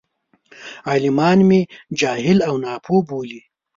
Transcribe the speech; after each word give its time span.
عالمان 0.89 1.39
مې 1.49 1.59
جاهل 1.99 2.37
او 2.47 2.55
ناپوه 2.63 3.01
بولي. 3.07 3.41